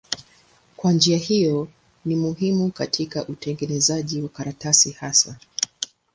Kwa 0.77 0.91
njia 0.93 1.17
hiyo 1.17 1.67
ni 2.05 2.15
muhimu 2.15 2.71
katika 2.71 3.27
utengenezaji 3.27 4.21
wa 4.21 4.29
karatasi 4.29 4.91
hasa. 4.91 5.37